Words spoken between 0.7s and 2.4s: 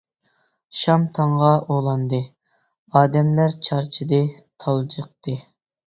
شام تاڭغا ئۇلاندى،